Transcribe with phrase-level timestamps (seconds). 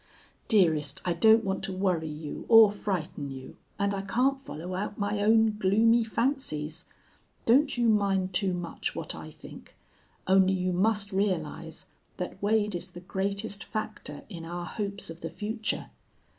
[0.47, 4.97] Dearest, I don't want to worry you or frighten you, and I can't follow out
[4.97, 6.85] my own gloomy fancies.
[7.45, 9.75] Don't you mind too much what I think.
[10.25, 11.85] Only you must realize
[12.17, 15.91] that Wade is the greatest factor in our hopes of the future.